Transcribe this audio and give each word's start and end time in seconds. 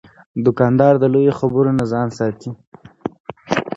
دوکاندار 0.45 0.93
د 0.99 1.03
لویو 1.13 1.37
خبرو 1.39 1.71
نه 1.77 1.85
ځان 1.91 2.07
ساتي. 2.17 2.51